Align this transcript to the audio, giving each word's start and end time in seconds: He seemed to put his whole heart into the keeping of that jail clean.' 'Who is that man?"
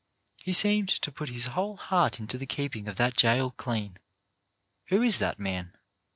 He 0.37 0.51
seemed 0.51 0.89
to 0.89 1.11
put 1.11 1.29
his 1.29 1.45
whole 1.53 1.77
heart 1.77 2.19
into 2.19 2.39
the 2.39 2.47
keeping 2.47 2.87
of 2.87 2.95
that 2.95 3.15
jail 3.15 3.51
clean.' 3.51 3.99
'Who 4.87 5.03
is 5.03 5.19
that 5.19 5.37
man?" 5.39 5.77